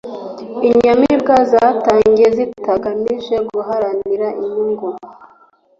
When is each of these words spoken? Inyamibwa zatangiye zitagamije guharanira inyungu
Inyamibwa 0.69 1.35
zatangiye 1.51 2.27
zitagamije 2.37 3.35
guharanira 3.49 4.27
inyungu 4.41 4.87